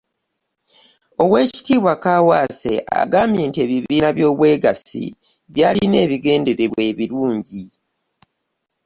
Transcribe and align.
Oweekitiibwa 1.23 1.93
Kaawaase 2.03 2.73
agambye 3.01 3.41
nti 3.49 3.57
ebibiina 3.65 4.09
by'obwegassi 4.17 5.05
byalina 5.53 5.97
ebigendererwa 6.05 6.81
ebirungi 6.91 7.61